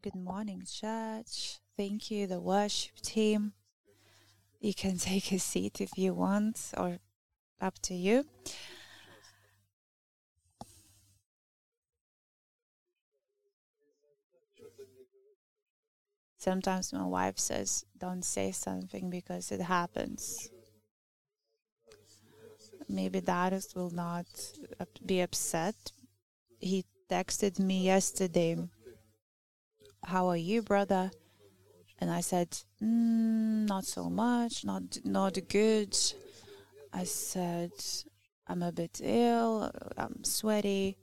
[0.00, 1.58] Good morning, church.
[1.76, 3.52] Thank you, the worship team.
[4.60, 6.98] You can take a seat if you want, or
[7.60, 8.24] up to you.
[16.36, 20.48] Sometimes my wife says, Don't say something because it happens.
[22.88, 24.26] Maybe Darius will not
[25.04, 25.74] be upset.
[26.60, 28.56] He texted me yesterday,
[30.04, 31.10] How are you, brother?
[31.98, 32.50] And I said,
[32.82, 35.96] mm, Not so much, not, not good.
[36.92, 37.72] I said,
[38.46, 40.96] I'm a bit ill, I'm sweaty.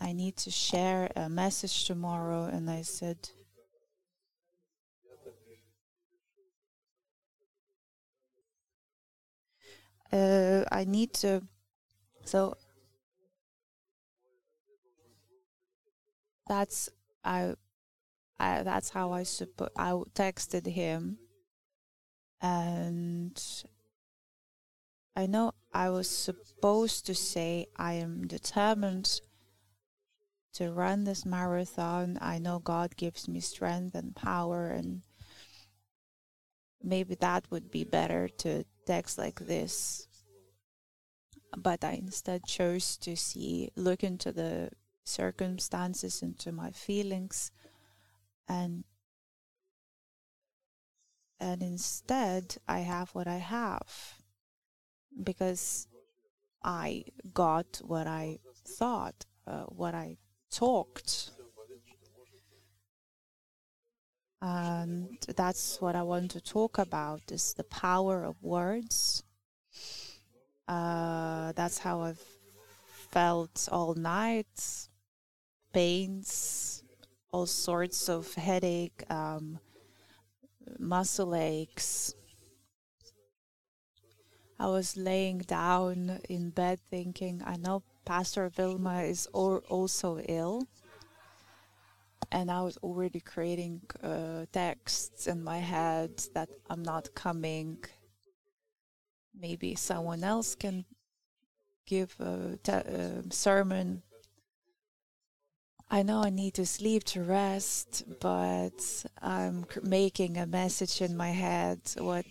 [0.00, 2.44] I need to share a message tomorrow.
[2.44, 3.16] And I said,
[10.12, 11.42] uh, I need to.
[12.24, 12.56] So
[16.46, 16.90] that's
[17.24, 17.54] I,
[18.38, 21.18] I that's how I suppo- I texted him,
[22.40, 23.40] and
[25.16, 29.20] I know I was supposed to say I am determined
[30.54, 32.18] to run this marathon.
[32.20, 35.02] I know God gives me strength and power and
[36.82, 40.06] maybe that would be better to text like this.
[41.56, 44.70] But I instead chose to see, look into the
[45.04, 47.52] circumstances, into my feelings,
[48.48, 48.84] and
[51.40, 54.18] and instead I have what I have
[55.22, 55.86] because
[56.62, 60.16] I got what I thought, uh, what I
[60.50, 61.30] talked
[64.44, 69.22] and that's what I want to talk about is the power of words.
[70.68, 72.22] Uh, that's how I've
[73.10, 74.88] felt all night,
[75.74, 76.82] pains,
[77.32, 79.58] all sorts of headache, um,
[80.78, 82.14] muscle aches.
[84.58, 90.68] I was laying down in bed thinking, I know Pastor Vilma is also ill
[92.30, 97.78] and I was already creating uh, texts in my head that I'm not coming.
[99.38, 100.84] Maybe someone else can
[101.86, 104.02] give a, a sermon.
[105.94, 111.30] I know I need to sleep to rest, but I'm making a message in my
[111.30, 111.78] head.
[111.96, 112.26] What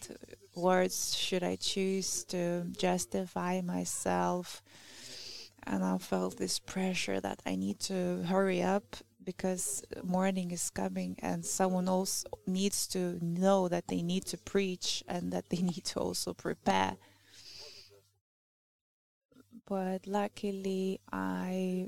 [0.53, 4.61] words should I choose to justify myself?
[5.65, 11.15] And I felt this pressure that I need to hurry up because morning is coming
[11.19, 15.85] and someone else needs to know that they need to preach and that they need
[15.85, 16.97] to also prepare.
[19.65, 21.87] But luckily, I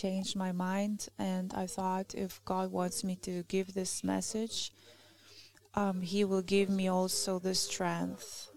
[0.00, 4.72] changed my mind and I thought if God wants me to give this message,
[5.74, 8.50] um, He will give me also the strength.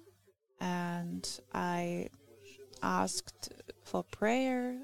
[0.61, 2.09] And I
[2.81, 3.51] asked
[3.83, 4.77] for prayer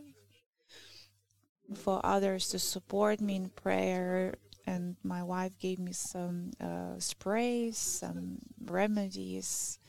[1.76, 4.36] for others to support me in prayer.
[4.68, 9.80] And my wife gave me some uh, sprays, some remedies.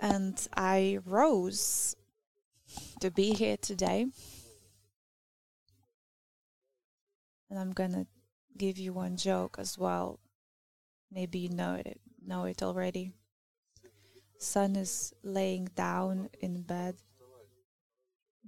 [0.00, 1.96] And I rose
[3.00, 4.06] to be here today.
[7.50, 8.06] And I'm to
[8.56, 10.20] give you one joke as well.
[11.12, 13.12] Maybe you know it, know it already.
[14.38, 16.96] Son is laying down in bed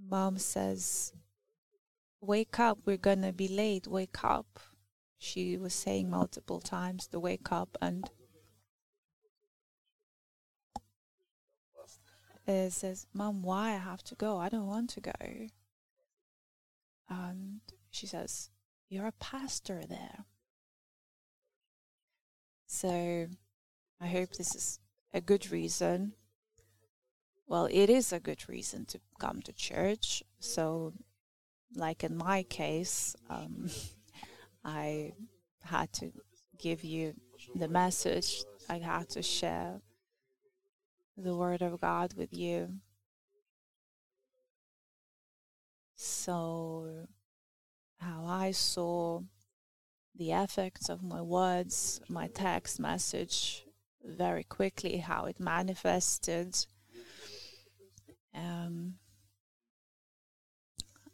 [0.07, 1.13] Mom says,
[2.21, 4.61] Wake up, we're gonna be late, wake up.
[5.19, 8.09] She was saying multiple times to wake up and
[12.49, 14.39] uh, says, Mom, why I have to go?
[14.39, 15.13] I don't want to go.
[17.09, 17.61] And
[17.91, 18.51] she says,
[18.89, 20.25] You're a pastor there.
[22.67, 23.29] So
[24.01, 24.81] I hope this is
[25.13, 26.15] a good reason
[27.49, 30.23] well, it is a good reason to come to church.
[30.39, 30.93] So,
[31.75, 33.71] like in my case, um,
[34.65, 35.13] I
[35.63, 36.13] had to
[36.59, 37.15] give you
[37.55, 39.81] the message, I had to share
[41.19, 42.75] the Word of God with you.
[45.97, 47.07] So,
[47.99, 49.23] how I saw
[50.15, 53.65] the effects of my words, my text message,
[54.05, 56.57] very quickly, how it manifested
[58.39, 58.95] um,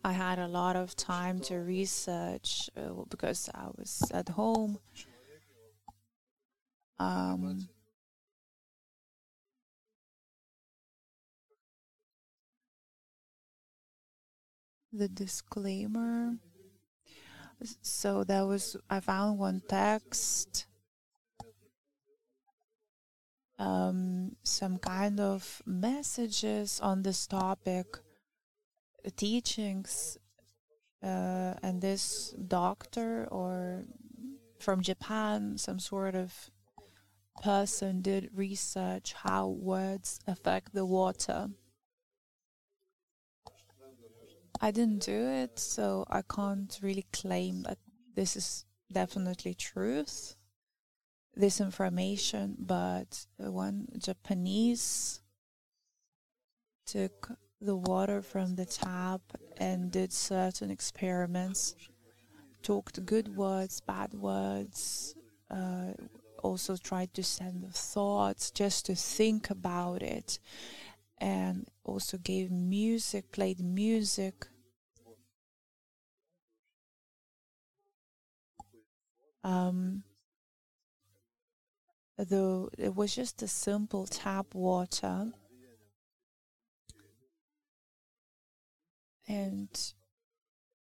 [0.04, 4.78] I had a lot of time to research uh, because I was at home.
[6.98, 7.68] Um,
[14.96, 16.34] the disclaimer
[17.82, 20.66] so that was I found one text,
[23.58, 27.86] um, some kind of messages on this topic,
[29.16, 30.18] teachings,
[31.02, 33.84] uh, and this doctor or
[34.58, 36.50] from Japan, some sort of
[37.42, 41.48] person did research how words affect the water.
[44.64, 47.76] I didn't do it, so I can't really claim that
[48.14, 50.36] this is definitely truth,
[51.36, 55.20] this information, but one Japanese
[56.86, 59.20] took the water from the tap
[59.58, 61.74] and did certain experiments,
[62.62, 65.14] talked good words, bad words,
[65.50, 65.92] uh,
[66.42, 70.38] also tried to send thoughts just to think about it
[71.18, 74.46] and also gave music, played music.
[79.44, 80.02] Um,
[82.18, 85.32] though it was just a simple tap water.
[89.28, 89.68] And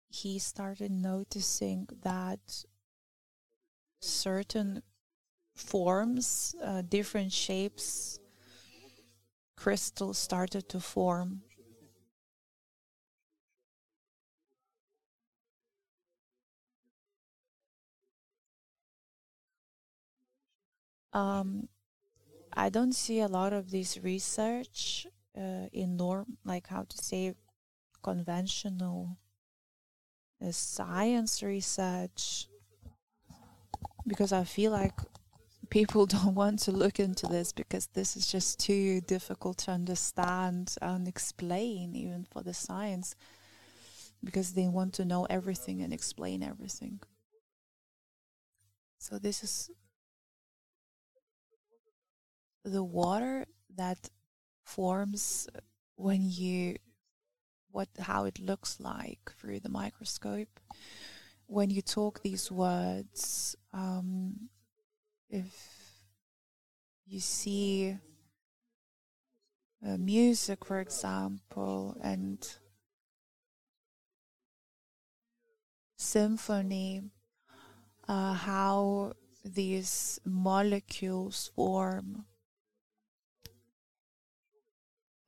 [0.08, 2.64] he started noticing that
[4.00, 4.82] certain
[5.54, 8.18] forms, uh, different shapes,
[9.56, 11.42] crystals started to form.
[21.12, 21.68] Um,
[22.52, 27.34] I don't see a lot of this research uh, in norm, like how to say,
[28.02, 29.18] conventional
[30.44, 32.46] uh, science research,
[34.06, 34.94] because I feel like
[35.70, 40.74] people don't want to look into this because this is just too difficult to understand
[40.82, 43.14] and explain, even for the science,
[44.22, 47.00] because they want to know everything and explain everything.
[48.98, 49.70] So, this is
[52.64, 53.46] the water
[53.76, 54.10] that
[54.64, 55.48] forms
[55.96, 56.76] when you
[57.70, 60.60] what how it looks like through the microscope
[61.46, 64.48] when you talk these words um,
[65.28, 65.80] if
[67.06, 67.96] you see
[69.86, 72.56] uh, music, for example, and
[75.96, 77.02] symphony,
[78.06, 79.12] uh, how
[79.44, 82.26] these molecules form.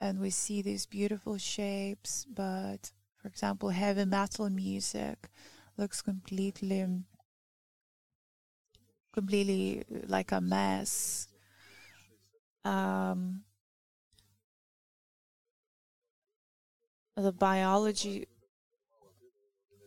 [0.02, 5.28] And we see these beautiful shapes, but for example, heavy metal music
[5.78, 6.84] looks completely
[9.12, 11.28] completely like a mess.
[12.64, 13.42] Um,
[17.16, 18.26] the biology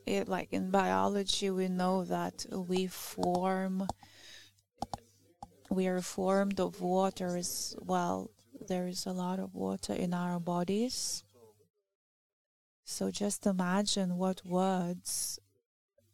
[0.06, 3.86] it like in biology we know that we form
[5.70, 8.30] we are formed of water as well
[8.68, 11.24] there is a lot of water in our bodies
[12.84, 15.40] so just imagine what words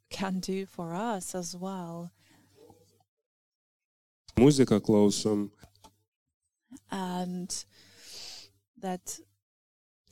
[0.09, 2.12] can do for us as well
[4.38, 5.51] Muziką klausom.
[6.89, 7.65] and
[8.77, 9.19] that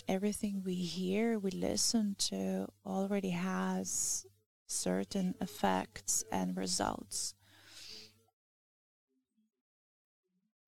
[0.08, 4.26] everything we hear, we listen to, already has
[4.68, 7.34] certain effects and results.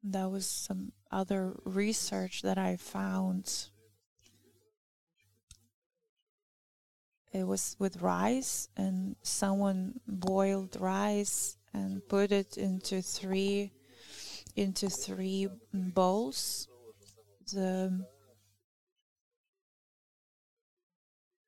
[0.04, 3.68] That was some other research that I found.
[7.34, 13.72] It was with rice, and someone boiled rice and put it into three
[14.56, 16.68] into three bowls.
[17.54, 18.06] The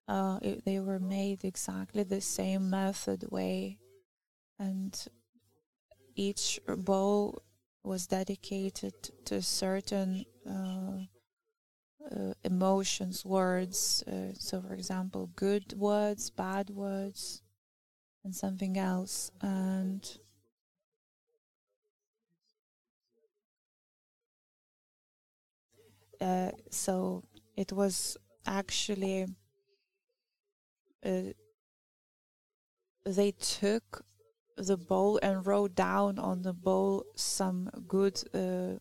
[0.08, 3.79] uh, it, they were made exactly the same method way,
[4.60, 5.08] and
[6.15, 7.41] each bowl
[7.83, 8.93] was dedicated
[9.25, 11.05] to certain uh,
[12.11, 14.03] uh, emotions, words.
[14.07, 17.41] Uh, so, for example, good words, bad words,
[18.23, 19.31] and something else.
[19.41, 20.17] And
[26.21, 27.23] uh, so
[27.55, 29.27] it was actually
[31.05, 31.33] uh,
[33.05, 34.05] they took
[34.57, 38.79] the bowl and wrote down on the bowl some good uh,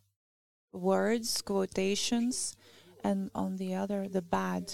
[0.73, 2.57] words, quotations,
[3.05, 4.73] and on the other the bad.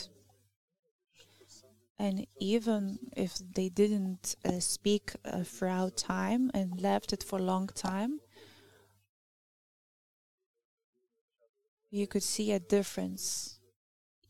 [1.99, 7.43] And even if they didn't uh, speak uh, throughout time and left it for a
[7.43, 8.21] long time
[11.91, 13.59] you could see a difference.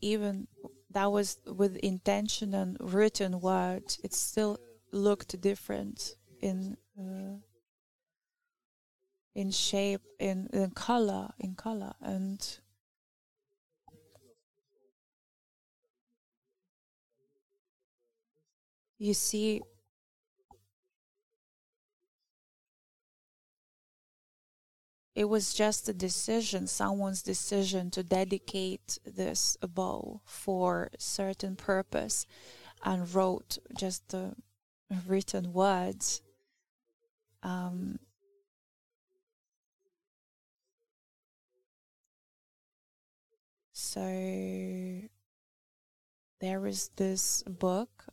[0.01, 0.47] Even
[0.91, 4.59] that was with intention and written words it still
[4.93, 7.39] looked different in uh,
[9.35, 12.59] in shape, in, in color, in color, and
[18.99, 19.61] you see
[25.15, 32.27] it was just a decision, someone's decision to dedicate this bow for certain purpose
[32.85, 34.35] and wrote just the
[35.07, 36.23] written words.
[37.49, 37.99] Um,
[43.73, 44.01] so
[46.43, 48.05] there is this book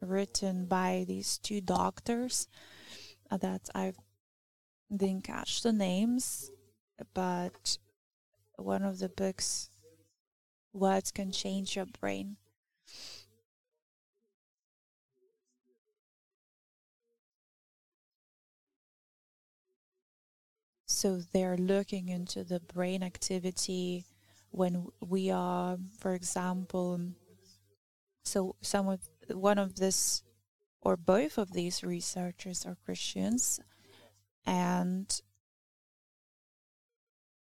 [0.00, 2.46] written by these two doctors
[3.32, 3.98] that I've
[4.96, 6.52] didn't catch the names,
[7.12, 7.78] but
[8.56, 9.70] one of the books,
[10.72, 12.36] Words Can Change Your Brain.
[21.00, 24.04] So they're looking into the brain activity
[24.50, 27.00] when we are, for example,
[28.22, 30.22] so some of one of this
[30.82, 33.60] or both of these researchers are Christians
[34.44, 35.08] and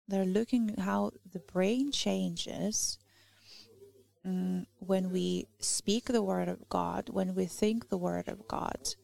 [0.09, 2.97] they're looking how the brain changes
[4.25, 8.95] um, when we speak the word of God, when we think the word of God.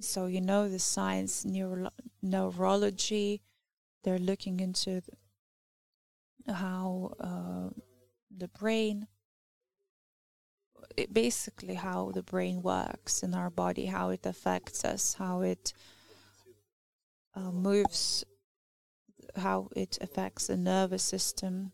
[0.00, 1.90] So you know the science, neuro-
[2.22, 3.42] neurology,
[4.04, 5.02] they're looking into
[6.46, 7.70] how uh,
[8.36, 9.06] the brain
[10.96, 15.72] it basically how the brain works in our body, how it affects us, how it
[17.34, 18.24] uh, moves,
[19.36, 21.72] how it affects the nervous system.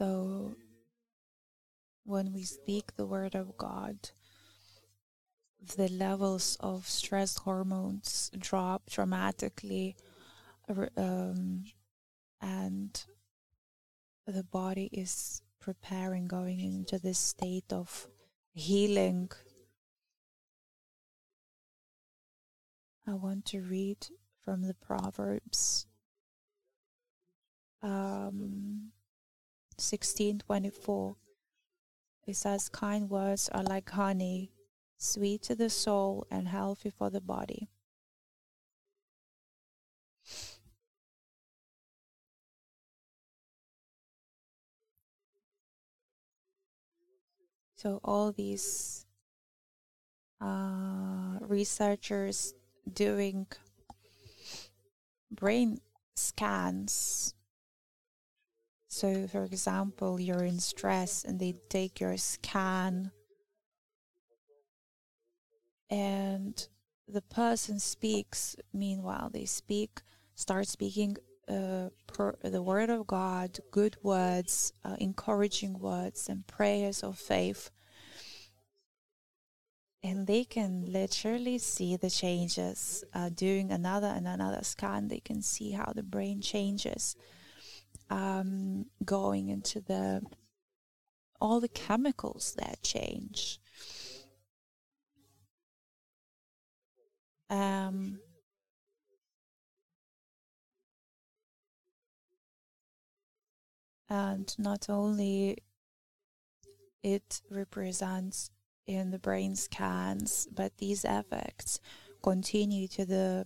[0.00, 0.54] So,
[2.04, 3.98] when we speak the word of God,
[5.76, 9.96] the levels of stress hormones drop dramatically
[10.96, 11.64] um,
[12.40, 13.04] and
[14.26, 18.08] the body is preparing going into this state of
[18.54, 19.30] healing.
[23.06, 24.06] I want to read
[24.42, 25.86] from the proverbs.
[27.82, 28.92] Um
[29.80, 31.16] 1624
[32.26, 34.52] it says kind words are like honey
[34.96, 37.68] sweet to the soul and healthy for the body.
[47.76, 49.06] So all these
[50.38, 52.52] uh, researchers
[52.92, 53.46] doing
[55.30, 55.78] brain
[56.14, 57.34] scans.
[59.00, 63.12] So, for example, you're in stress and they take your scan
[65.88, 66.68] and
[67.08, 70.02] the person speaks meanwhile they speak
[70.34, 71.16] start speaking
[71.48, 77.70] uh, per, the word of god good words uh, encouraging words and prayers of faith.
[80.02, 85.08] And they can literally see the changes uh, doing another and another scan.
[85.08, 87.16] They can see how the brain changes.
[88.10, 90.22] Um, going into the
[91.40, 93.58] all the chemicals that change.
[97.48, 98.20] Um,
[104.08, 105.58] and not only
[107.02, 108.50] it represents
[108.86, 111.80] in the brain scans, but these effects
[112.22, 113.44] continue to the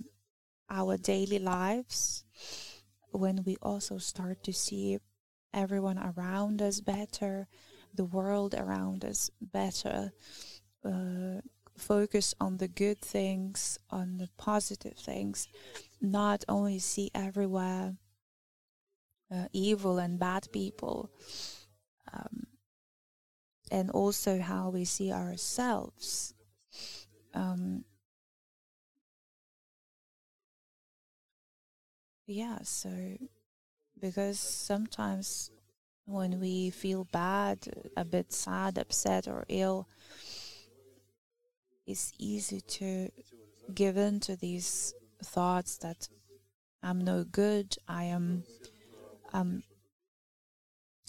[0.70, 2.24] our daily lives
[3.10, 4.98] when we also start to see
[5.54, 7.48] everyone around us better,
[7.94, 10.12] the world around us better,
[10.84, 11.40] uh,
[11.76, 15.48] focus on the good things, on the positive things,
[16.00, 17.94] not only see everywhere
[19.34, 21.10] uh, evil and bad people,
[22.12, 22.46] um,
[23.70, 26.34] and also how we see ourselves.
[27.34, 27.84] Um,
[32.26, 32.90] yeah, so
[34.04, 35.50] because sometimes
[36.04, 37.56] when we feel bad,
[37.96, 39.88] a bit sad, upset, or ill,
[41.86, 43.08] it's easy to
[43.72, 44.92] give in to these
[45.22, 46.06] thoughts that
[46.82, 48.44] I'm no good, I am
[49.32, 49.62] um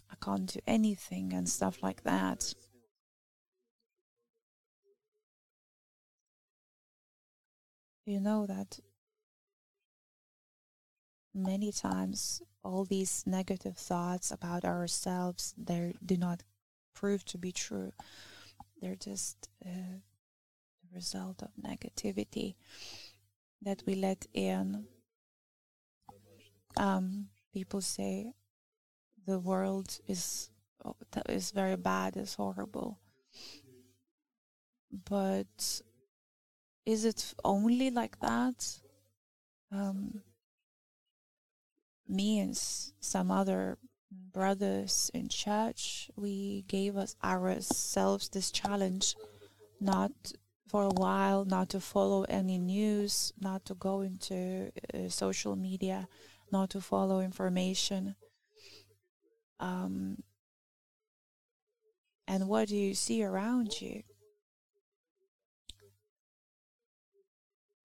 [0.09, 2.53] I can't do anything and stuff like that.
[8.05, 8.79] You know that
[11.33, 16.41] many times all these negative thoughts about ourselves they do not
[16.95, 17.91] prove to be true.
[18.81, 19.99] They're just uh,
[20.81, 22.55] the result of negativity
[23.61, 24.85] that we let in.
[26.77, 28.33] Um, people say
[29.27, 30.49] the world is
[31.29, 32.99] is very bad is horrible.
[35.09, 35.81] But
[36.85, 38.79] is it only like that?
[39.71, 40.21] Um,
[42.07, 43.77] me and some other
[44.11, 49.15] brothers in church, we gave us ourselves this challenge
[49.79, 50.11] not
[50.67, 56.07] for a while, not to follow any news, not to go into uh, social media,
[56.51, 58.15] not to follow information.
[59.59, 60.23] Um,
[62.27, 64.03] and what do you see around you?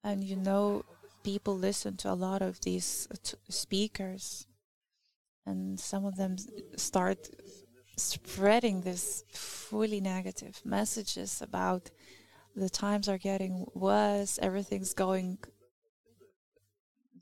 [0.03, 0.83] And you know,
[1.23, 4.47] people listen to a lot of these uh, t- speakers,
[5.45, 6.35] and some of them
[6.75, 7.29] start
[7.97, 11.91] spreading this fully negative messages about
[12.55, 15.37] the times are getting worse, everything's going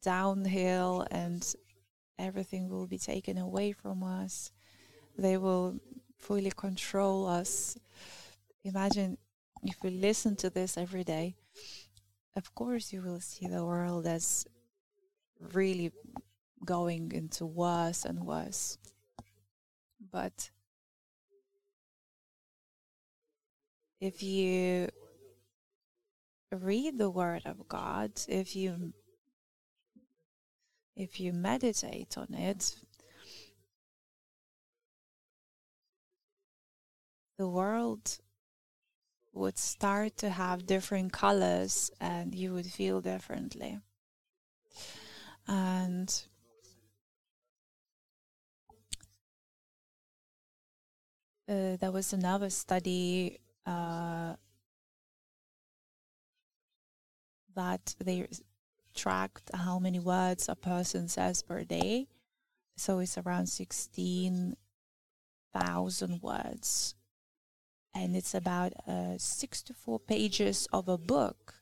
[0.01, 1.53] downhill, and
[2.17, 4.51] everything will be taken away from us.
[5.17, 5.79] They will
[6.17, 7.77] fully control us.
[8.63, 9.17] Imagine
[9.63, 11.35] if we listen to this every day
[12.35, 14.45] of course you will see the world as
[15.53, 15.91] really
[16.65, 18.77] going into worse and worse.
[20.11, 20.49] But
[23.99, 24.89] if you
[26.51, 28.93] read the word of God, if you
[30.95, 32.75] if you meditate on it,
[37.37, 38.19] the world
[39.33, 43.79] would start to have different colors and you would feel differently.
[45.47, 46.23] And
[51.47, 54.35] uh, there was another study uh,
[57.55, 58.27] that they
[58.95, 62.07] tracked how many words a person says per day.
[62.77, 66.95] So it's around 16,000 words
[67.99, 71.55] and it's about uh, 64 pages of a book.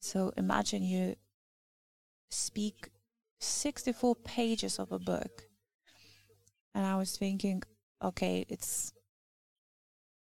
[0.00, 1.16] So imagine you
[2.30, 2.90] speak
[3.40, 5.44] 64 pages of a book.
[6.74, 7.62] And I was thinking,
[8.02, 8.92] okay, it's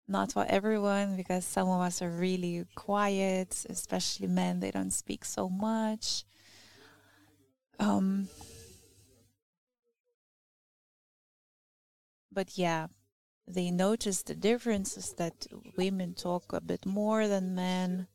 [0.07, 5.23] not for everyone because some of us are really quiet, especially men, they don't speak
[5.23, 6.23] so much.
[7.79, 8.29] Um,
[12.31, 12.87] but yeah,
[13.47, 18.07] they notice the differences that women talk a bit more than men.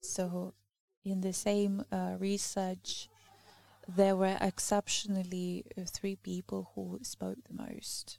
[0.00, 0.54] So,
[1.04, 3.08] in the same uh, research,
[3.86, 8.18] there were exceptionally uh, three people who spoke the most,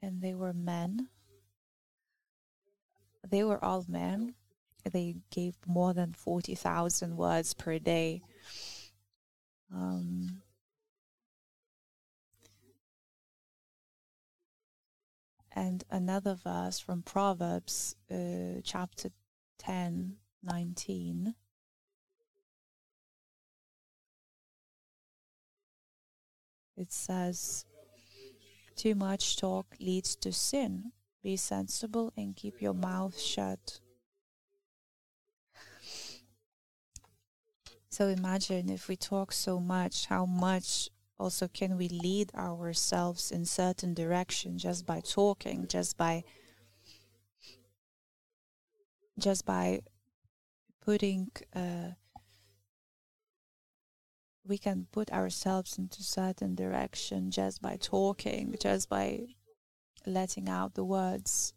[0.00, 1.08] and they were men.
[3.26, 4.34] They were all men,
[4.92, 8.22] they gave more than 40,000 words per day.
[9.72, 10.42] Um,
[15.52, 19.10] and another verse from Proverbs, uh, chapter
[19.58, 21.34] 10, 19.
[26.76, 27.64] It says,
[28.76, 30.92] Too much talk leads to sin.
[31.22, 33.80] Be sensible and keep your mouth shut.
[37.94, 43.44] So imagine if we talk so much, how much also can we lead ourselves in
[43.44, 46.24] certain direction just by talking, just by
[49.16, 49.82] just by
[50.84, 51.90] putting uh,
[54.44, 59.20] we can put ourselves into certain direction just by talking, just by
[60.04, 61.54] letting out the words.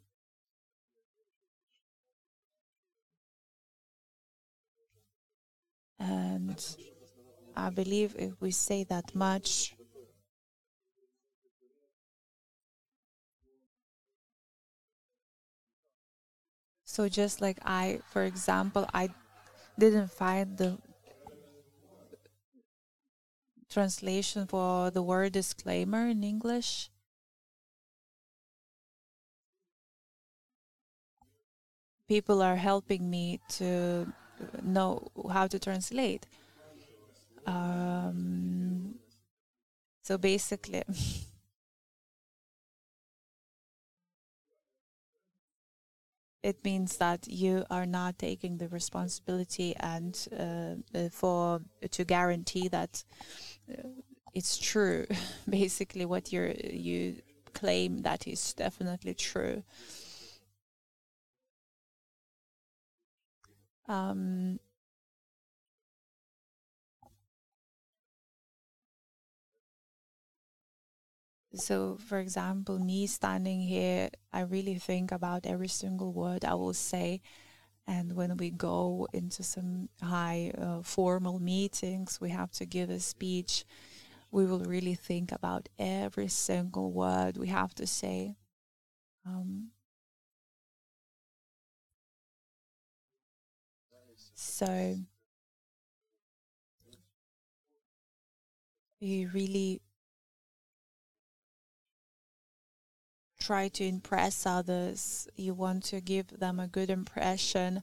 [6.00, 6.64] And
[7.56, 9.76] I believe if we say that much,
[16.84, 19.10] so just like I, for example, I
[19.78, 20.78] didn't find the
[23.70, 26.90] translation for the word disclaimer in English.
[32.08, 34.08] People are helping me to
[34.62, 36.26] know how to translate.
[37.46, 38.96] Um,
[40.04, 40.84] so basically,
[46.44, 52.68] it means that you are not taking the responsibility and uh, uh for to guarantee
[52.70, 53.04] that
[53.70, 53.90] uh,
[54.34, 55.06] it's true.
[55.50, 57.16] Basically, what you you
[57.54, 59.64] claim that is definitely true.
[63.88, 64.60] Um,
[71.56, 76.74] So, for example, me standing here, I really think about every single word I will
[76.74, 77.22] say.
[77.88, 83.00] And when we go into some high uh, formal meetings, we have to give a
[83.00, 83.66] speech.
[84.32, 88.38] We will really think about every single word we have to say.
[89.26, 89.72] Um,
[94.40, 94.96] so,
[99.00, 99.82] you really
[103.40, 107.82] try to impress others, you want to give them a good impression,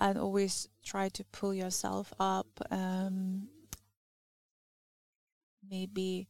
[0.00, 2.46] and always try to pull yourself up.
[2.70, 3.48] Um,
[5.68, 6.28] maybe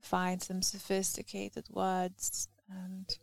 [0.00, 3.18] find some sophisticated words and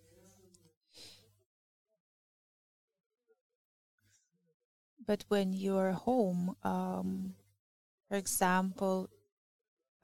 [5.07, 7.33] but when you're home um,
[8.09, 9.09] for example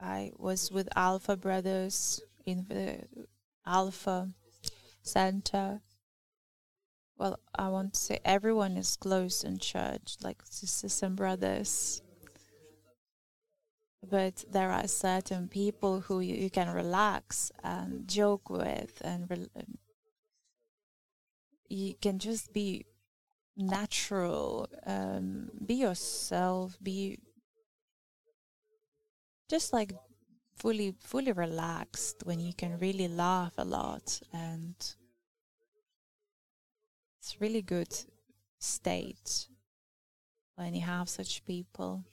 [0.00, 2.98] i was with alpha brothers in the
[3.66, 4.30] Alpha
[5.02, 5.80] Center.
[7.16, 12.02] Well, I want to say everyone is close in church, like sisters and brothers.
[14.08, 19.48] But there are certain people who you, you can relax and joke with, and re-
[21.68, 22.84] you can just be
[23.56, 27.18] natural, um, be yourself, be
[29.48, 29.92] just like
[30.56, 34.74] fully fully relaxed when you can really laugh a lot and
[37.18, 37.92] it's really good
[38.58, 39.46] state
[40.56, 42.04] when you have such people.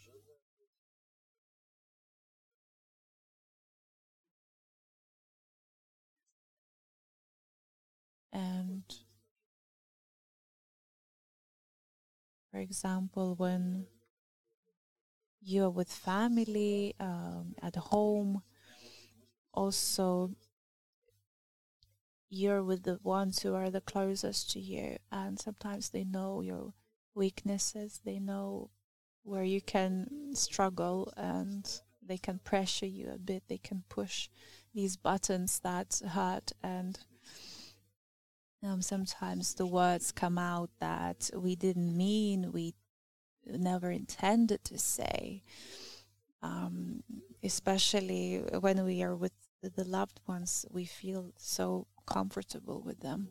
[8.31, 8.83] And
[12.51, 13.85] for example when
[15.41, 18.41] you're with family um, at home
[19.53, 20.31] also
[22.29, 26.73] you're with the ones who are the closest to you and sometimes they know your
[27.15, 28.69] weaknesses they know
[29.23, 34.29] where you can struggle and they can pressure you a bit they can push
[34.73, 36.99] these buttons that hurt and
[38.63, 42.73] um, sometimes the words come out that we didn't mean we
[43.45, 45.43] never intended to say,
[46.41, 47.03] um,
[47.43, 53.29] especially when we are with the loved ones, we feel so comfortable with them.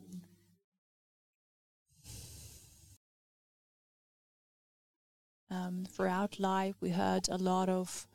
[5.51, 8.07] Um, throughout life, we heard a lot of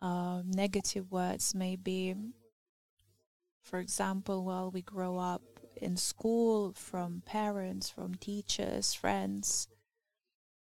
[0.00, 2.14] uh, negative words, maybe,
[3.62, 5.42] for example, while we grow up
[5.80, 9.68] in school, from parents, from teachers, friends.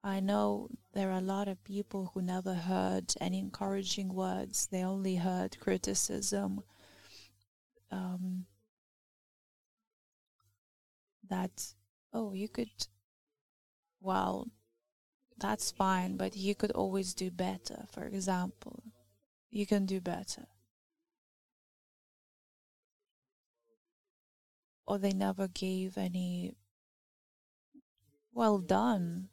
[0.03, 4.67] I know there are a lot of people who never heard any encouraging words.
[4.67, 6.61] They only heard criticism.
[7.91, 8.45] Um,
[11.29, 11.73] that,
[12.11, 12.69] oh, you could,
[14.01, 14.49] well,
[15.37, 18.83] that's fine, but you could always do better, for example.
[19.49, 20.47] You can do better.
[24.85, 26.55] Or they never gave any
[28.33, 29.29] well done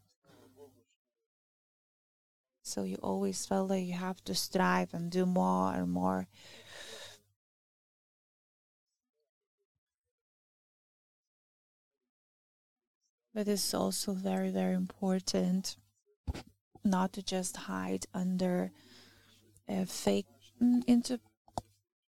[2.71, 6.29] so you always felt that you have to strive and do more and more.
[13.35, 15.77] But it's also very, very important
[16.85, 18.71] not to just hide under
[19.69, 20.27] a fake
[20.63, 21.19] mm, into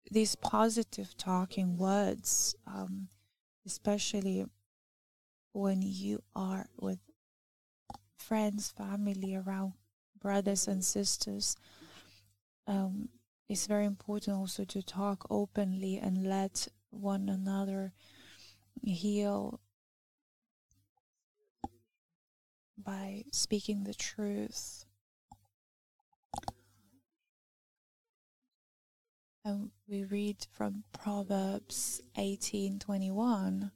[0.10, 3.10] these positive talking words, um,
[3.68, 4.46] especially
[5.54, 7.00] when you are with
[8.18, 9.74] friends, family around
[10.20, 11.56] brothers and sisters,
[12.66, 13.10] um,
[13.50, 17.94] it's very important also to talk openly and let one another
[18.82, 19.60] heal
[22.78, 24.87] by speaking the truth.
[29.48, 33.72] And we read from Proverbs 18:21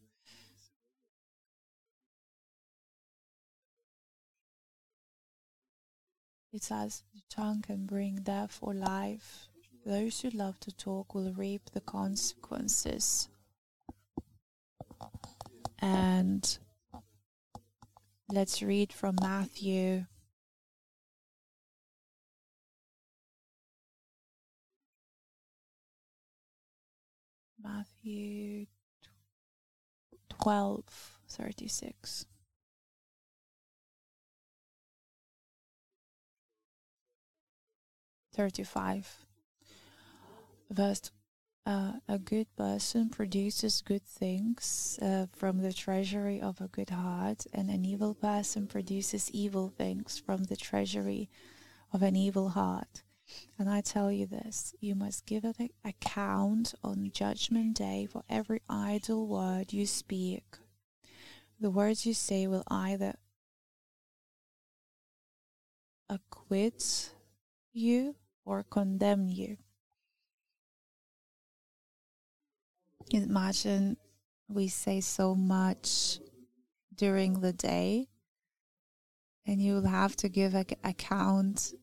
[6.51, 9.47] It says the tongue can bring death or life.
[9.85, 13.29] Those who love to talk will reap the consequences.
[15.79, 16.59] And
[18.27, 20.07] let's read from Matthew.
[27.63, 28.65] Matthew
[30.41, 30.83] 12,
[31.29, 32.25] 36.
[38.33, 39.25] Thirty-five.
[40.69, 41.11] Verse
[41.65, 47.45] uh, a good person produces good things uh, from the treasury of a good heart,
[47.53, 51.29] and an evil person produces evil things from the treasury
[51.93, 53.03] of an evil heart.
[53.57, 58.61] And I tell you this you must give an account on Judgment Day for every
[58.69, 60.43] idle word you speak.
[61.59, 63.15] The words you say will either
[66.09, 67.13] acquit
[67.71, 68.15] you
[68.45, 69.57] or condemn you.
[73.11, 73.97] Imagine
[74.47, 76.19] we say so much
[76.95, 78.07] during the day,
[79.45, 81.73] and you will have to give an account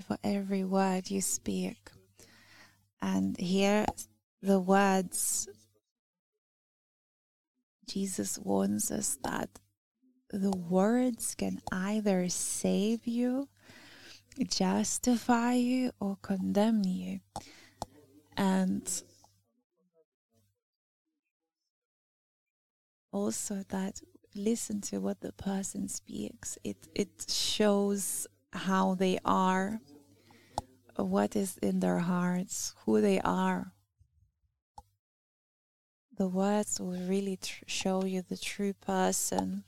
[0.00, 1.90] for every word you speak.
[3.00, 3.86] And here,
[4.42, 5.48] the words
[7.86, 9.50] Jesus warns us that
[10.30, 13.48] the words can either save you,
[14.48, 17.20] justify you, or condemn you.
[18.36, 19.02] And
[23.12, 24.00] also that
[24.34, 26.58] listen to what the person speaks.
[26.64, 29.80] It it shows how they are,
[30.96, 33.72] what is in their hearts, who they are.
[36.16, 39.64] The words will really tr- show you the true person.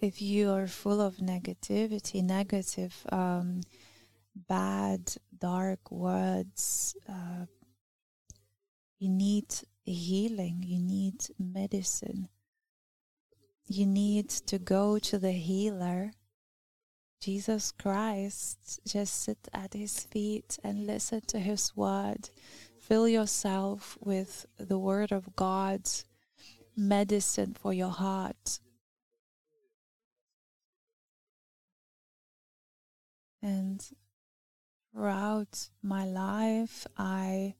[0.00, 3.60] If you are full of negativity, negative, um,
[4.48, 7.44] bad, dark words, uh,
[8.98, 9.52] you need
[9.84, 12.28] healing, you need medicine
[13.68, 16.12] you need to go to the healer.
[17.20, 22.30] Jesus Christ, just sit at his feet and listen to his word.
[22.80, 26.04] Fill yourself with the word of God's
[26.76, 28.60] medicine for your heart.
[33.42, 33.84] And
[34.92, 37.54] throughout my life, I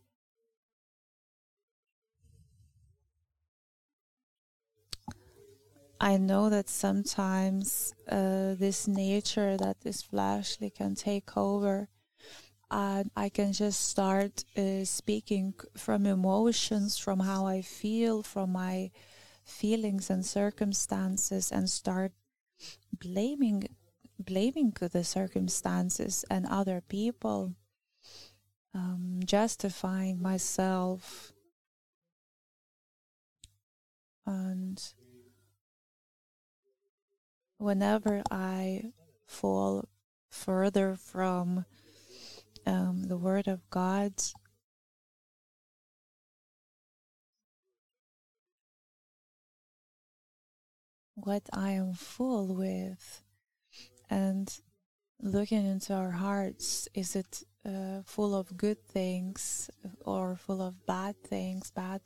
[6.00, 11.88] I know that sometimes uh, this nature that is fleshly can take over.
[12.70, 18.90] And I can just start uh, speaking from emotions, from how I feel, from my
[19.44, 22.12] feelings and circumstances, and start
[22.92, 23.68] blaming
[24.18, 27.54] blaming the circumstances and other people,
[28.74, 31.32] um, justifying myself,
[34.26, 34.92] and
[37.58, 38.92] whenever I
[39.26, 39.88] fall
[40.30, 41.64] further from
[42.66, 44.12] um, the Word of God,
[51.14, 53.22] what I am full with,
[54.08, 54.52] and
[55.20, 59.68] looking into our hearts, is it uh, full of good things
[60.04, 62.02] or full of bad things, bad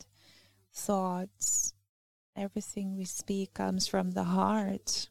[0.73, 1.75] thoughts?
[2.35, 5.09] Everything we speak comes from the heart.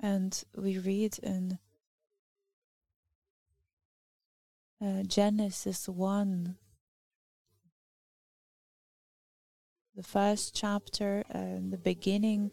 [0.00, 1.58] And we read in
[4.80, 6.56] uh, Genesis 1,
[9.96, 12.52] the first chapter, uh, the beginning.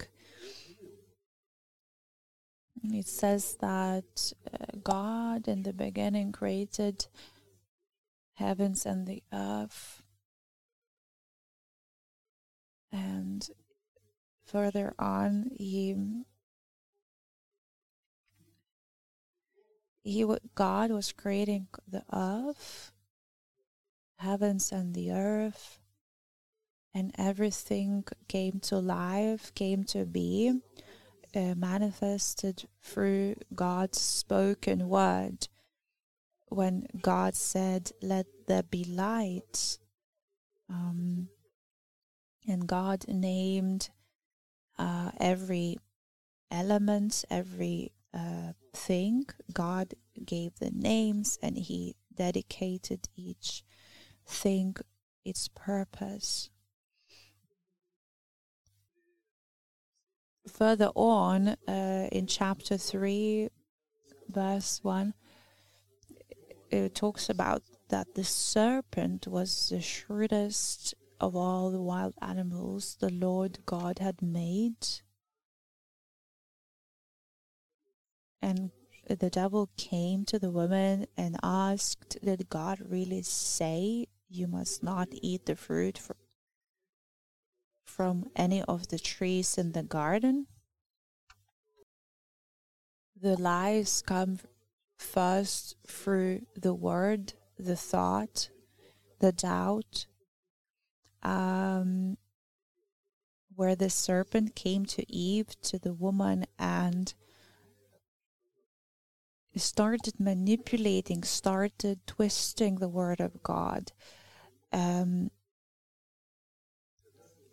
[2.83, 7.05] It says that uh, God in the beginning created
[8.33, 10.01] heavens and the earth.
[12.91, 13.47] And
[14.45, 15.95] further on, he
[20.05, 22.91] he God was creating the earth,
[24.19, 25.79] heavens and the earth,
[26.93, 30.61] and everything came to life, came to be,
[31.35, 35.47] uh, manifested through God's spoken word.
[36.49, 39.79] When God said, "Let there be light,"
[40.69, 41.29] um,
[42.47, 43.89] and God named
[44.77, 45.79] uh, every
[46.51, 47.94] element, every
[48.73, 49.25] thing.
[49.53, 53.63] God gave the names and He dedicated each
[54.25, 54.75] thing
[55.23, 56.49] its purpose.
[60.47, 63.49] Further on uh, in chapter 3,
[64.29, 65.13] verse 1,
[66.69, 73.11] it talks about that the serpent was the shrewdest of all the wild animals the
[73.11, 75.01] Lord God had made.
[78.45, 78.69] And
[79.07, 85.07] the devil came to the woman and asked, Did God really say you must not
[85.11, 85.99] eat the fruit
[87.83, 90.45] from any of the trees in the garden?
[93.19, 94.37] The lies come
[94.99, 98.49] first through the word, the thought,
[99.21, 100.05] the doubt,
[101.23, 102.17] um,
[103.55, 107.15] where the serpent came to Eve, to the woman, and
[109.55, 113.91] started manipulating, started twisting the word of God,
[114.71, 115.31] um,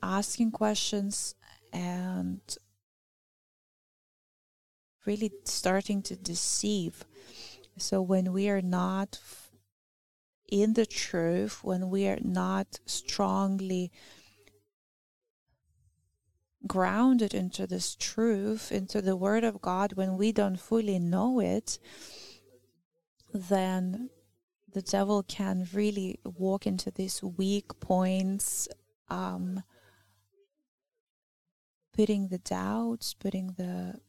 [0.02, 1.34] asking questions,
[1.72, 2.40] and
[5.06, 7.04] really starting to deceive.
[7.78, 9.18] So when we are not
[10.50, 13.90] in the truth, when we are not strongly
[16.66, 21.78] grounded into this truth, into the Word of God, when we don't fully know it,
[23.32, 24.10] then
[24.72, 28.68] the devil can really walk into these weak points,
[29.08, 29.62] um,
[31.92, 34.00] putting the doubts, putting the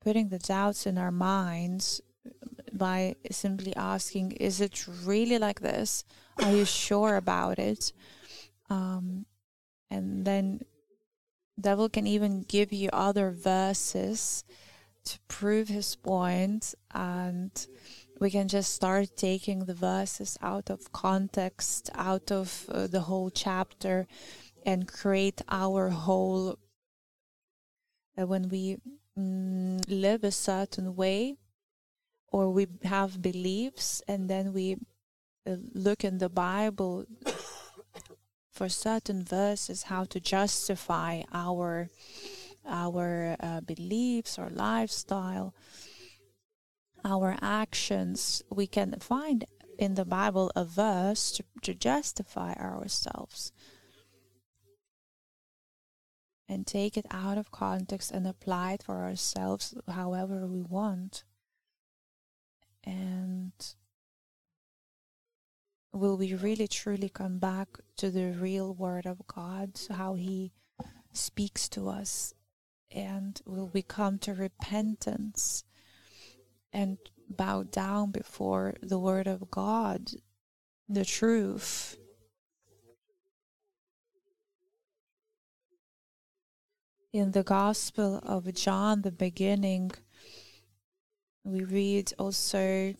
[0.00, 2.00] putting the doubts in our minds
[2.72, 6.04] by simply asking, Is it really like this?
[6.42, 7.92] Are you sure about it?
[8.70, 9.26] Um,
[9.90, 10.60] and then
[11.60, 14.44] devil can even give you other verses
[15.04, 17.66] to prove his point and
[18.20, 23.30] we can just start taking the verses out of context out of uh, the whole
[23.30, 24.06] chapter
[24.64, 26.58] and create our whole
[28.18, 28.78] uh, when we
[29.18, 31.36] mm, live a certain way
[32.32, 34.76] or we have beliefs and then we
[35.46, 37.04] look in the bible
[38.50, 41.88] for certain verses how to justify our
[42.66, 45.54] our uh, beliefs or lifestyle
[47.04, 49.44] our actions we can find
[49.78, 53.52] in the bible a verse to, to justify ourselves
[56.48, 61.24] and take it out of context and apply it for ourselves however we want.
[62.84, 63.52] And
[65.94, 70.52] will we really truly come back to the real Word of God, how He
[71.12, 72.34] speaks to us?
[72.90, 75.64] And will we come to repentance
[76.72, 80.10] and bow down before the Word of God,
[80.88, 81.96] the truth?
[87.12, 89.92] in the Gospel of John, the beginning,
[91.44, 92.92] we read also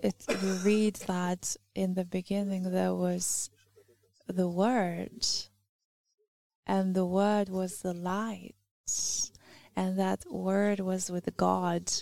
[0.00, 3.50] it we read that in the beginning there was
[4.28, 5.26] the word
[6.66, 8.54] and the word was the light
[9.74, 11.92] and that word was with God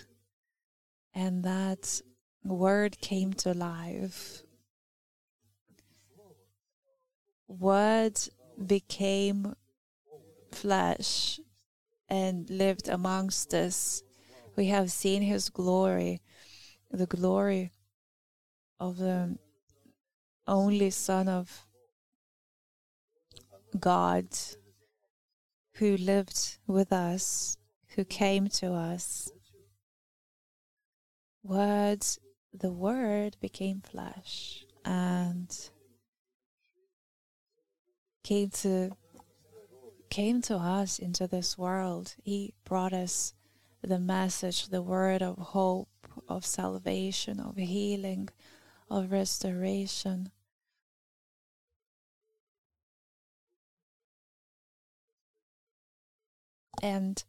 [1.15, 2.01] and that
[2.45, 4.45] word came to life
[7.61, 8.19] Word
[8.67, 9.55] became
[10.51, 11.39] flesh
[12.09, 14.03] and lived amongst us.
[14.57, 16.21] We have seen his glory,
[16.91, 17.73] the glory
[18.81, 19.37] of the
[20.47, 21.67] only Son of
[23.79, 24.27] God
[25.75, 27.57] who lived with us,
[27.97, 29.31] who came to us.
[31.43, 32.19] Words,
[32.53, 35.71] the Word became flesh and
[38.23, 38.97] came to
[40.11, 42.15] came to us into this world.
[42.23, 43.35] He brought us
[43.83, 45.89] the message, the word of hope,
[46.29, 48.29] of salvation, of healing,
[48.91, 50.31] of restoration.
[56.83, 57.23] And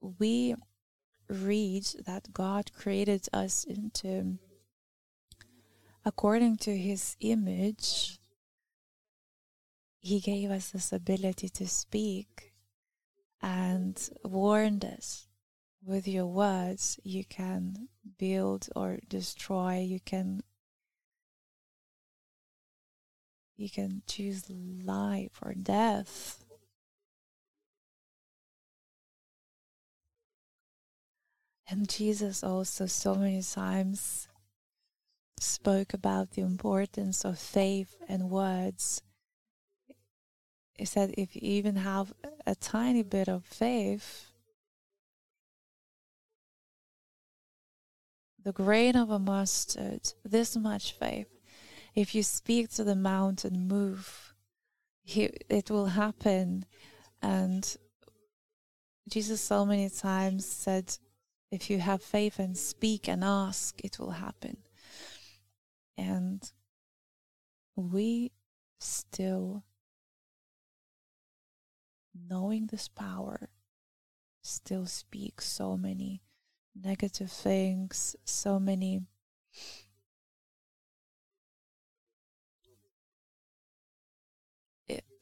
[0.00, 0.54] we
[1.28, 4.38] read that God created us into
[6.04, 8.20] according to his image
[10.06, 12.52] he gave us this ability to speak
[13.42, 15.26] and warned us
[15.84, 17.88] with your words you can
[18.18, 20.42] build or destroy you can
[23.56, 26.44] you can choose life or death.
[31.68, 34.28] And jesus also so many times
[35.40, 39.02] spoke about the importance of faith and words.
[40.74, 42.12] He said, if you even have
[42.46, 44.30] a tiny bit of faith,
[48.44, 51.26] the grain of a mustard, this much faith,
[51.96, 54.34] if you speak to the mountain, move,
[55.02, 56.66] he, it will happen.
[57.22, 57.76] And
[59.08, 60.98] Jesus so many times said,
[61.50, 64.58] if you have faith and speak and ask, it will happen.
[65.96, 66.42] And
[67.74, 68.32] we
[68.78, 69.64] still,
[72.28, 73.48] knowing this power,
[74.42, 76.20] still speak so many
[76.74, 79.00] negative things, so many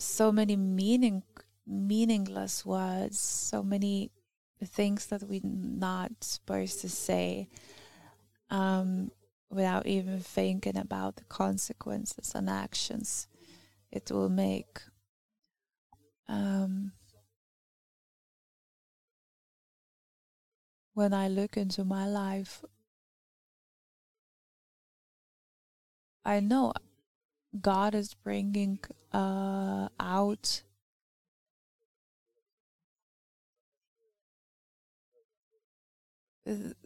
[0.05, 1.23] so many meaning
[1.67, 4.11] meaningless words, so many
[4.63, 7.49] things that we're not supposed to say
[8.51, 9.11] um,
[9.51, 13.27] without even thinking about the consequences and actions
[13.91, 14.81] it will make.
[16.29, 16.93] Um,
[20.95, 22.65] when I look into my life,
[26.25, 26.73] I know
[27.61, 28.81] God is bringing
[29.13, 30.63] uh, out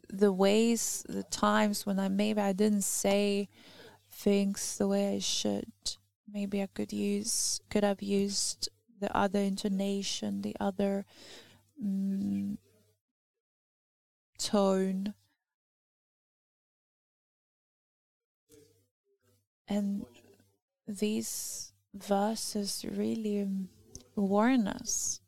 [0.08, 3.48] the ways, the times when I maybe I didn't say
[4.10, 5.72] things the way I should.
[6.30, 8.68] Maybe I could use, could have used
[9.00, 11.06] the other intonation, the other
[11.82, 12.58] mm,
[14.38, 15.14] tone.
[19.66, 20.04] And
[20.88, 23.46] these verses really
[24.16, 25.20] warn us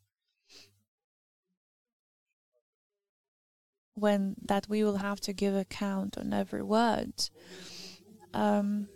[3.93, 7.13] when that we will have to give account on every word.
[8.33, 8.87] Um,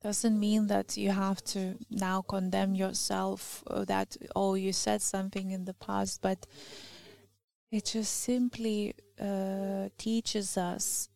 [0.00, 5.50] doesn't mean that you have to now condemn yourself or that oh you said something
[5.50, 6.46] in the past but
[7.72, 11.08] it just simply uh, teaches us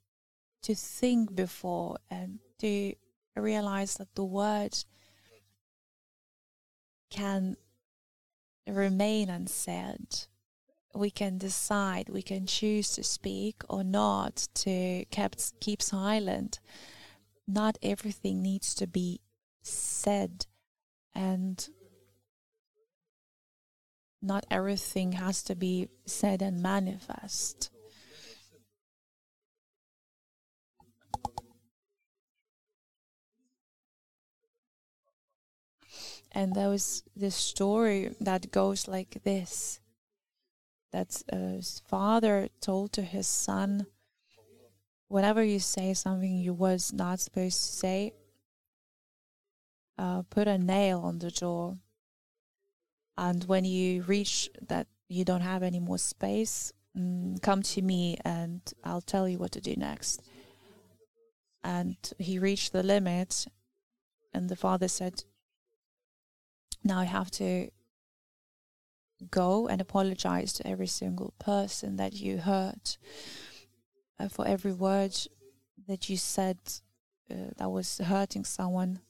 [0.63, 2.95] to think before and to
[3.37, 4.77] realize that the word
[7.11, 7.57] can
[8.67, 10.27] remain unsaid.
[10.95, 16.61] We can decide, we can choose to speak or not, to kept, keep silent.
[17.49, 19.21] Not everything needs to be
[19.63, 20.47] said,
[21.15, 21.67] and
[24.21, 27.71] not everything has to be said and manifest.
[36.33, 39.81] And there was this story that goes like this.
[40.93, 43.87] That uh, his father told to his son
[45.09, 48.13] whenever you say something you was not supposed to say
[49.99, 51.79] uh, put a nail on the door.
[53.17, 58.17] And when you reach that you don't have any more space mm, come to me
[58.25, 60.23] and i'll tell you what to do next.
[61.65, 63.47] And he reached the limit
[64.35, 65.25] and the father said
[66.85, 67.69] now I have to
[69.31, 72.99] go and apologize to every single person that you hurt
[74.19, 75.17] uh, for every word
[75.87, 76.59] that you said
[77.31, 79.01] uh, that was hurting someone.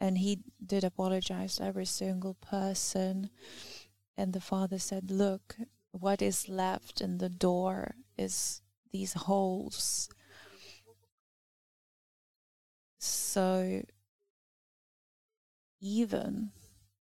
[0.00, 3.30] And he did apologize to every single person.
[4.16, 5.56] And the father said look
[5.92, 8.62] what is left in the door is
[8.92, 10.08] these holes.
[12.98, 13.82] So
[15.82, 16.50] even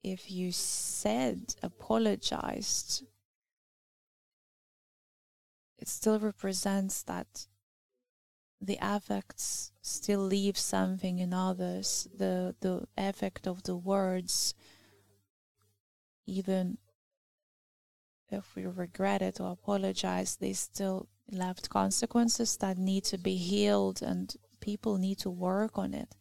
[0.04, 3.04] if you said, apologized,
[5.80, 7.48] it still represents that
[8.62, 12.08] the affects still leave something in others.
[12.18, 14.54] The the effect of the words,
[16.26, 16.78] even
[18.30, 24.02] if we regret it or apologize, they still left consequences that need to be healed
[24.02, 26.16] and people need to work on it.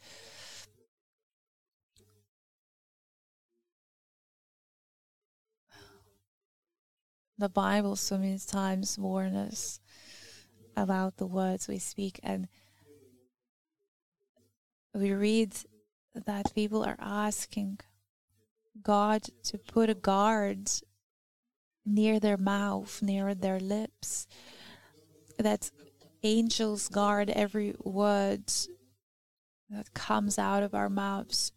[7.38, 9.80] The Bible so many times warns us
[10.76, 12.48] about the words we speak, and
[14.94, 15.54] we read
[16.14, 17.80] that people are asking
[18.82, 20.70] God to put a guard
[21.84, 24.26] near their mouth, near their lips,
[25.38, 25.70] that
[26.22, 28.50] angels guard every word
[29.70, 31.52] that comes out of our mouths.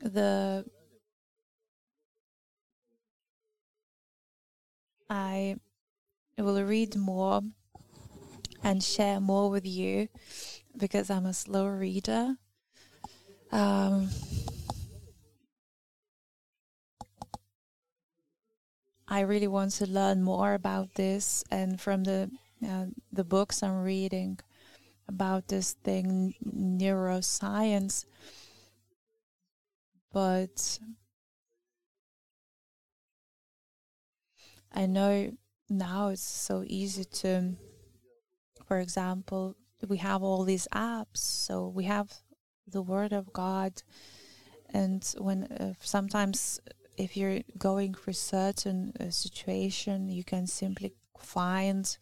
[0.00, 0.64] The
[5.10, 5.56] I
[6.36, 7.42] will read more
[8.62, 10.08] and share more with you
[10.76, 12.36] because I'm a slow reader.
[13.50, 14.10] Um,
[19.08, 22.30] I really want to learn more about this, and from the
[22.66, 24.38] uh, the books I'm reading
[25.08, 28.04] about this thing, neuroscience.
[30.12, 30.78] But
[34.78, 35.32] I know
[35.68, 37.56] now it's so easy to,
[38.64, 39.56] for example,
[39.88, 42.12] we have all these apps, so we have
[42.64, 43.82] the Word of God,
[44.72, 46.60] and when uh, sometimes
[46.96, 51.98] if you're going through certain uh, situation, you can simply find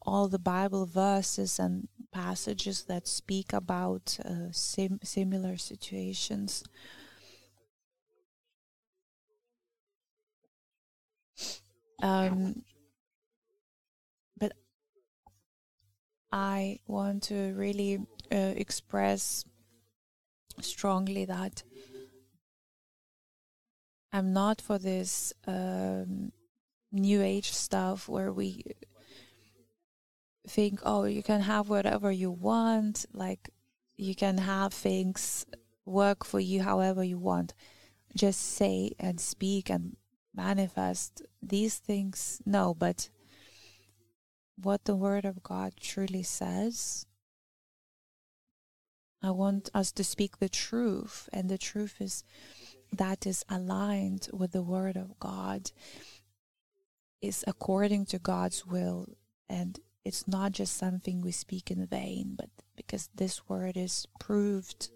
[0.00, 6.64] all the Bible verses and passages that speak about uh, sim- similar situations.
[12.02, 12.62] Um,
[14.38, 14.52] but
[16.32, 17.98] I want to really
[18.32, 19.44] uh, express
[20.60, 21.62] strongly that
[24.12, 26.30] I'm not for this um,
[26.92, 28.62] new age stuff where we
[30.46, 33.50] think, oh, you can have whatever you want, like
[33.96, 35.46] you can have things
[35.84, 37.54] work for you however you want.
[38.16, 39.96] Just say and speak and
[40.32, 42.40] manifest these things.
[42.44, 43.08] No, but
[44.56, 47.06] what the Word of God truly says.
[49.22, 52.24] I want us to speak the truth, and the truth is
[52.92, 55.70] that is aligned with the Word of God,
[57.22, 59.08] is according to God's will,
[59.48, 64.90] and it's not just something we speak in vain, but because this Word is proved,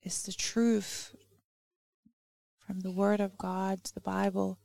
[0.00, 1.14] it's the truth
[2.72, 4.58] from the Word of God, to the Bible.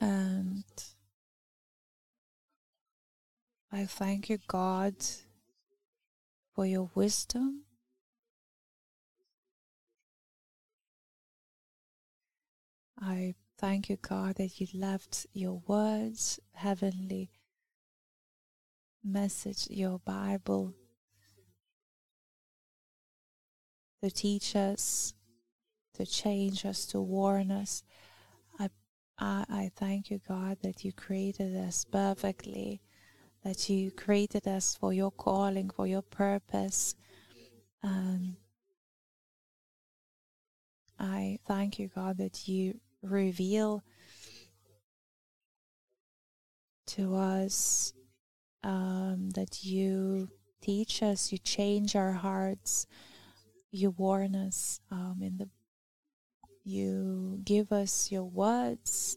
[0.00, 0.64] And
[3.70, 4.94] I thank you, God,
[6.54, 7.64] for your wisdom
[13.00, 17.30] I thank you, God, that you left your words, heavenly
[19.04, 20.74] message, your Bible,
[24.02, 25.14] to teach us,
[25.98, 27.82] to change us, to warn us.
[28.58, 28.68] I,
[29.18, 32.80] I, I thank you, God, that you created us perfectly,
[33.44, 36.94] that you created us for your calling, for your purpose.
[37.82, 38.36] And
[40.98, 43.84] I thank you, God, that you reveal
[46.86, 47.92] to us
[48.64, 50.28] um, that you
[50.60, 52.86] teach us, you change our hearts,
[53.70, 55.48] you warn us um, in the
[56.68, 59.16] you give us your words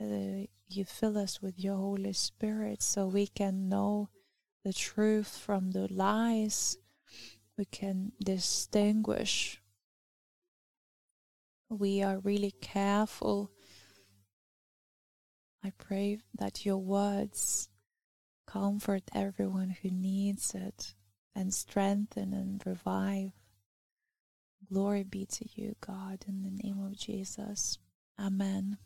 [0.00, 4.08] uh, you fill us with your holy spirit so we can know
[4.64, 6.78] the truth from the lies
[7.56, 9.60] we can distinguish
[11.70, 13.50] we are really careful.
[15.62, 17.68] I pray that your words
[18.46, 20.94] comfort everyone who needs it
[21.34, 23.32] and strengthen and revive.
[24.72, 27.78] Glory be to you, God, in the name of Jesus.
[28.20, 28.76] Amen.